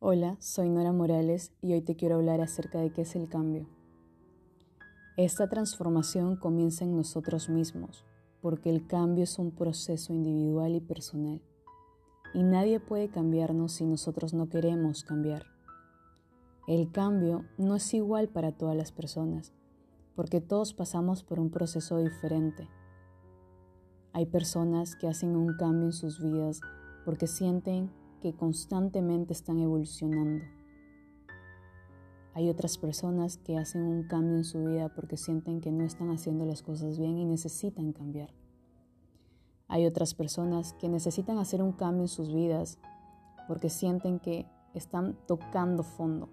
[0.00, 3.66] Hola, soy Nora Morales y hoy te quiero hablar acerca de qué es el cambio.
[5.16, 8.04] Esta transformación comienza en nosotros mismos,
[8.40, 11.42] porque el cambio es un proceso individual y personal,
[12.32, 15.46] y nadie puede cambiarnos si nosotros no queremos cambiar.
[16.68, 19.52] El cambio no es igual para todas las personas,
[20.14, 22.68] porque todos pasamos por un proceso diferente.
[24.12, 26.60] Hay personas que hacen un cambio en sus vidas
[27.04, 27.90] porque sienten
[28.20, 30.44] que constantemente están evolucionando.
[32.34, 36.10] Hay otras personas que hacen un cambio en su vida porque sienten que no están
[36.10, 38.32] haciendo las cosas bien y necesitan cambiar.
[39.66, 42.78] Hay otras personas que necesitan hacer un cambio en sus vidas
[43.48, 46.28] porque sienten que están tocando fondo.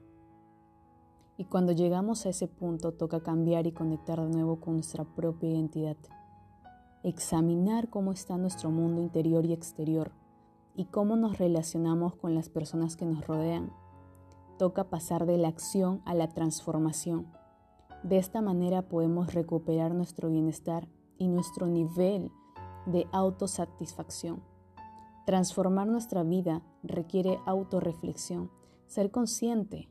[1.37, 5.49] Y cuando llegamos a ese punto toca cambiar y conectar de nuevo con nuestra propia
[5.49, 5.97] identidad.
[7.03, 10.11] Examinar cómo está nuestro mundo interior y exterior
[10.75, 13.71] y cómo nos relacionamos con las personas que nos rodean.
[14.57, 17.27] Toca pasar de la acción a la transformación.
[18.03, 22.31] De esta manera podemos recuperar nuestro bienestar y nuestro nivel
[22.85, 24.43] de autosatisfacción.
[25.25, 28.51] Transformar nuestra vida requiere autorreflexión,
[28.85, 29.89] ser consciente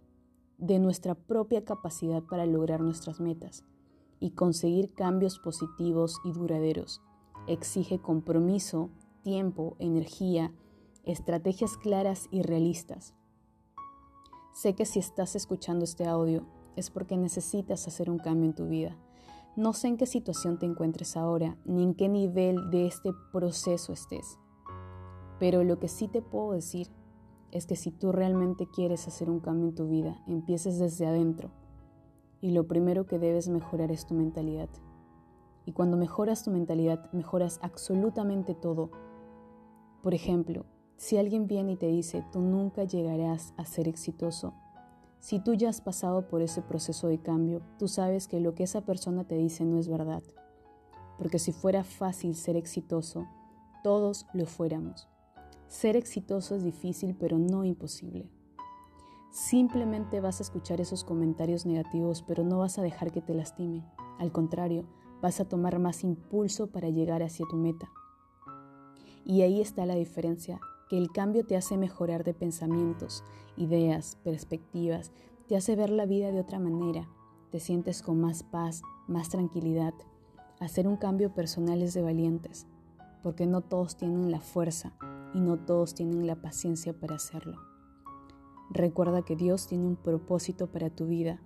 [0.58, 3.64] de nuestra propia capacidad para lograr nuestras metas
[4.20, 7.02] y conseguir cambios positivos y duraderos.
[7.48, 8.90] Exige compromiso,
[9.22, 10.52] tiempo, energía
[11.06, 13.14] estrategias claras y realistas.
[14.52, 18.66] Sé que si estás escuchando este audio es porque necesitas hacer un cambio en tu
[18.66, 18.96] vida.
[19.56, 23.92] No sé en qué situación te encuentres ahora, ni en qué nivel de este proceso
[23.92, 24.38] estés.
[25.38, 26.88] Pero lo que sí te puedo decir
[27.52, 31.50] es que si tú realmente quieres hacer un cambio en tu vida, empieces desde adentro.
[32.40, 34.68] Y lo primero que debes mejorar es tu mentalidad.
[35.64, 38.90] Y cuando mejoras tu mentalidad, mejoras absolutamente todo.
[40.02, 44.54] Por ejemplo, si alguien viene y te dice, tú nunca llegarás a ser exitoso,
[45.24, 48.64] si tú ya has pasado por ese proceso de cambio, tú sabes que lo que
[48.64, 50.22] esa persona te dice no es verdad.
[51.16, 53.26] Porque si fuera fácil ser exitoso,
[53.82, 55.08] todos lo fuéramos.
[55.66, 58.28] Ser exitoso es difícil, pero no imposible.
[59.30, 63.82] Simplemente vas a escuchar esos comentarios negativos, pero no vas a dejar que te lastimen.
[64.18, 64.84] Al contrario,
[65.22, 67.90] vas a tomar más impulso para llegar hacia tu meta.
[69.24, 70.60] Y ahí está la diferencia
[70.94, 73.24] que el cambio te hace mejorar de pensamientos,
[73.56, 75.10] ideas, perspectivas,
[75.48, 77.08] te hace ver la vida de otra manera,
[77.50, 79.92] te sientes con más paz, más tranquilidad.
[80.60, 82.68] Hacer un cambio personal es de valientes,
[83.24, 84.92] porque no todos tienen la fuerza
[85.34, 87.58] y no todos tienen la paciencia para hacerlo.
[88.70, 91.42] Recuerda que Dios tiene un propósito para tu vida.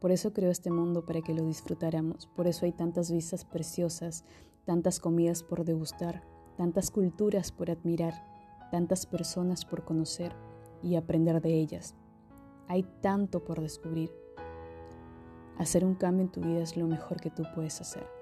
[0.00, 2.26] Por eso creó este mundo para que lo disfrutáramos.
[2.34, 4.24] Por eso hay tantas vistas preciosas,
[4.64, 6.24] tantas comidas por degustar,
[6.56, 8.31] tantas culturas por admirar
[8.72, 10.34] tantas personas por conocer
[10.82, 11.94] y aprender de ellas.
[12.68, 14.10] Hay tanto por descubrir.
[15.58, 18.21] Hacer un cambio en tu vida es lo mejor que tú puedes hacer.